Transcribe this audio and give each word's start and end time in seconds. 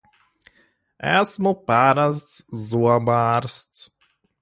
Esmu 1.17 1.53
parasts 1.69 2.41
zobārsts! 2.73 3.89